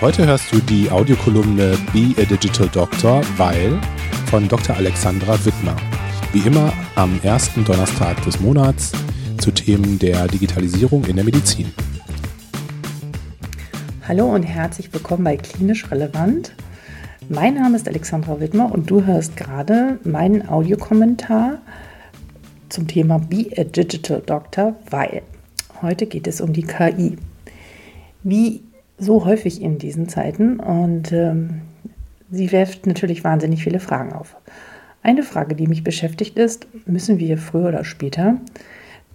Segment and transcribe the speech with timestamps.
[0.00, 3.80] Heute hörst du die Audiokolumne Be a Digital Doctor, weil
[4.30, 4.76] von Dr.
[4.76, 5.74] Alexandra Wittmer.
[6.32, 8.92] Wie immer am ersten Donnerstag des Monats
[9.38, 11.72] zu Themen der Digitalisierung in der Medizin.
[14.06, 16.54] Hallo und herzlich willkommen bei Klinisch Relevant.
[17.28, 21.58] Mein Name ist Alexandra Wittmer und du hörst gerade meinen Audiokommentar
[22.68, 25.22] zum Thema Be a Digital Doctor, weil
[25.82, 27.18] heute geht es um die KI.
[28.22, 28.62] Wie
[28.98, 31.62] so häufig in diesen Zeiten und ähm,
[32.30, 34.36] sie wirft natürlich wahnsinnig viele Fragen auf.
[35.02, 38.38] Eine Frage, die mich beschäftigt, ist, müssen wir früher oder später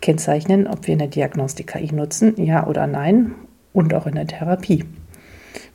[0.00, 3.34] kennzeichnen, ob wir in der Diagnostik KI nutzen, ja oder nein,
[3.72, 4.84] und auch in der Therapie.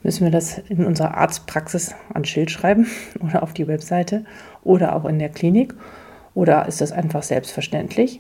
[0.03, 2.87] Müssen wir das in unserer Arztpraxis an Schild schreiben
[3.21, 4.25] oder auf die Webseite
[4.63, 5.73] oder auch in der Klinik?
[6.35, 8.19] Oder ist das einfach selbstverständlich?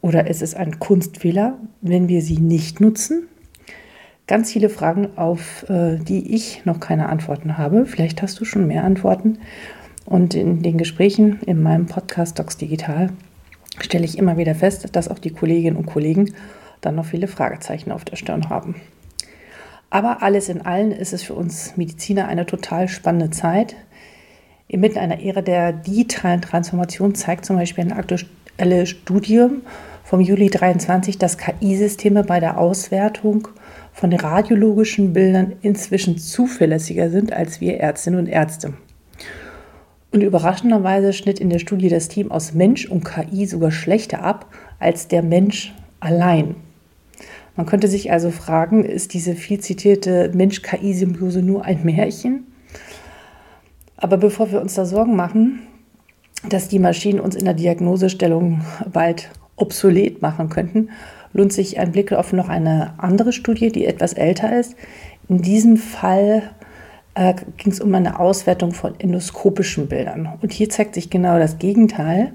[0.00, 3.28] Oder ist es ein Kunstfehler, wenn wir sie nicht nutzen?
[4.26, 7.86] Ganz viele Fragen, auf äh, die ich noch keine Antworten habe.
[7.86, 9.38] Vielleicht hast du schon mehr Antworten.
[10.04, 13.10] Und in den Gesprächen in meinem Podcast Docs Digital
[13.80, 16.34] stelle ich immer wieder fest, dass auch die Kolleginnen und Kollegen
[16.80, 18.74] dann noch viele Fragezeichen auf der Stirn haben.
[19.90, 23.76] Aber alles in allem ist es für uns Mediziner eine total spannende Zeit.
[24.66, 29.48] Inmitten einer Ära der digitalen Transformation zeigt zum Beispiel eine aktuelle Studie
[30.02, 33.48] vom Juli 23, dass KI-Systeme bei der Auswertung
[33.92, 38.74] von radiologischen Bildern inzwischen zuverlässiger sind als wir Ärztinnen und Ärzte.
[40.10, 44.46] Und überraschenderweise schnitt in der Studie das Team aus Mensch und KI sogar schlechter ab
[44.78, 46.54] als der Mensch allein.
[47.56, 52.46] Man könnte sich also fragen, ist diese viel zitierte Mensch-KI-Symbiose nur ein Märchen?
[53.96, 55.60] Aber bevor wir uns da Sorgen machen,
[56.48, 60.88] dass die Maschinen uns in der Diagnosestellung bald obsolet machen könnten,
[61.32, 64.76] lohnt sich ein Blick auf noch eine andere Studie, die etwas älter ist.
[65.28, 66.50] In diesem Fall
[67.14, 70.38] äh, ging es um eine Auswertung von endoskopischen Bildern.
[70.40, 72.32] Und hier zeigt sich genau das Gegenteil.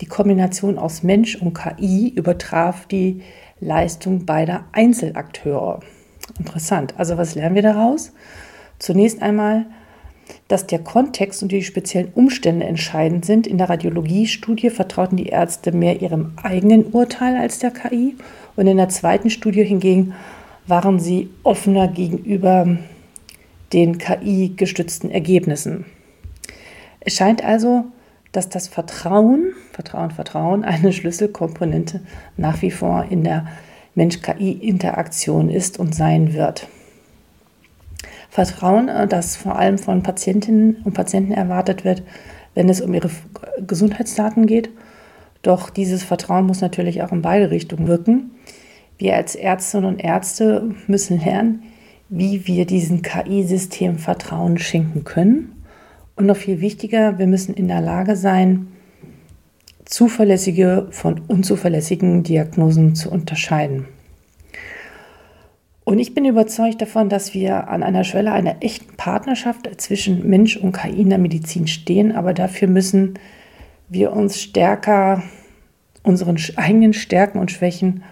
[0.00, 3.22] Die Kombination aus Mensch und KI übertraf die
[3.60, 5.80] Leistung beider Einzelakteure.
[6.38, 6.94] Interessant.
[6.96, 8.12] Also was lernen wir daraus?
[8.78, 9.66] Zunächst einmal,
[10.50, 13.46] dass der Kontext und die speziellen Umstände entscheidend sind.
[13.46, 18.16] In der Radiologiestudie vertrauten die Ärzte mehr ihrem eigenen Urteil als der KI.
[18.56, 20.12] Und in der zweiten Studie hingegen
[20.66, 22.78] waren sie offener gegenüber
[23.72, 25.84] den KI-gestützten Ergebnissen.
[26.98, 27.84] Es scheint also,
[28.32, 32.00] dass das Vertrauen, Vertrauen, Vertrauen eine Schlüsselkomponente
[32.36, 33.46] nach wie vor in der
[33.94, 36.66] Mensch-KI-Interaktion ist und sein wird.
[38.30, 42.02] Vertrauen, äh, das vor allem von Patientinnen und Patienten erwartet wird,
[42.54, 43.10] wenn es um ihre
[43.66, 44.70] Gesundheitsdaten geht.
[45.42, 48.30] Doch dieses Vertrauen muss natürlich auch in beide Richtungen wirken.
[48.98, 51.62] Wir als Ärztinnen und Ärzte müssen lernen,
[52.08, 55.64] wie wir diesem KI-System Vertrauen schenken können.
[56.16, 58.68] Und noch viel wichtiger, wir müssen in der Lage sein,
[59.86, 63.86] zuverlässige von unzuverlässigen Diagnosen zu unterscheiden.
[65.90, 70.56] Und ich bin überzeugt davon, dass wir an einer Schwelle einer echten Partnerschaft zwischen Mensch
[70.56, 72.14] und KI in der Medizin stehen.
[72.14, 73.14] Aber dafür müssen
[73.88, 75.24] wir uns stärker
[76.04, 78.04] unseren eigenen Stärken und Schwächen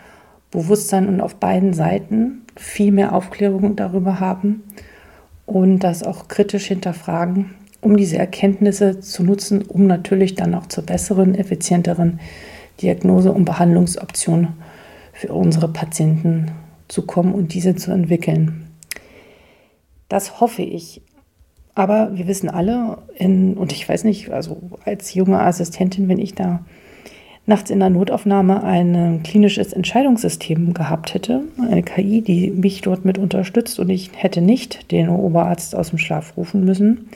[0.50, 4.64] bewusst sein und auf beiden Seiten viel mehr Aufklärung darüber haben
[5.46, 10.84] und das auch kritisch hinterfragen, um diese Erkenntnisse zu nutzen, um natürlich dann auch zur
[10.84, 12.18] besseren, effizienteren
[12.82, 14.48] Diagnose und Behandlungsoption
[15.12, 16.50] für unsere Patienten
[16.88, 18.68] zu kommen und diese zu entwickeln.
[20.08, 21.02] Das hoffe ich.
[21.74, 26.34] Aber wir wissen alle, in, und ich weiß nicht, also als junge Assistentin, wenn ich
[26.34, 26.64] da
[27.46, 33.16] nachts in der Notaufnahme ein klinisches Entscheidungssystem gehabt hätte, eine KI, die mich dort mit
[33.16, 37.08] unterstützt und ich hätte nicht den Oberarzt aus dem Schlaf rufen müssen.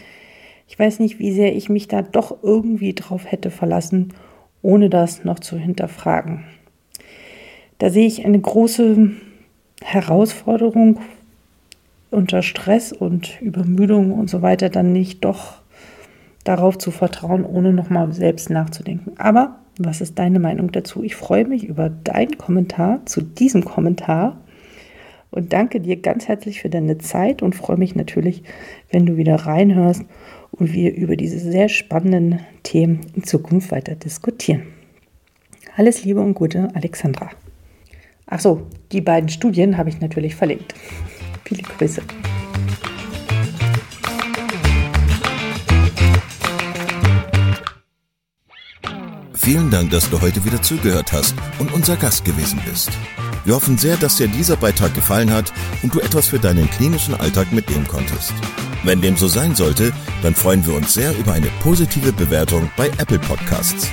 [0.69, 4.15] Ich weiß nicht, wie sehr ich mich da doch irgendwie drauf hätte verlassen,
[4.63, 6.45] ohne das noch zu hinterfragen.
[7.79, 9.11] Da sehe ich eine große
[9.83, 11.01] Herausforderung
[12.11, 15.55] unter Stress und Übermüdung und so weiter dann nicht doch
[16.45, 19.13] darauf zu vertrauen, ohne nochmal selbst nachzudenken.
[19.19, 21.03] Aber was ist deine Meinung dazu?
[21.03, 24.37] Ich freue mich über deinen Kommentar zu diesem Kommentar,
[25.33, 28.43] und danke dir ganz herzlich für deine Zeit und freue mich natürlich,
[28.91, 30.05] wenn du wieder reinhörst
[30.53, 34.63] und wir über diese sehr spannenden Themen in Zukunft weiter diskutieren.
[35.75, 37.31] Alles Liebe und Gute, Alexandra.
[38.33, 40.75] Achso, die beiden Studien habe ich natürlich verlinkt.
[41.45, 42.01] Viele Grüße.
[49.35, 52.91] Vielen Dank, dass du heute wieder zugehört hast und unser Gast gewesen bist.
[53.45, 55.53] Wir hoffen sehr, dass dir dieser Beitrag gefallen hat
[55.83, 58.33] und du etwas für deinen klinischen Alltag mitnehmen konntest.
[58.83, 59.93] Wenn dem so sein sollte,
[60.23, 63.93] dann freuen wir uns sehr über eine positive Bewertung bei Apple Podcasts.